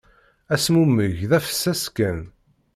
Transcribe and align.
Azmumeg 0.53 1.13
d 1.29 1.31
afessas 1.37 1.81
kan. 1.95 2.19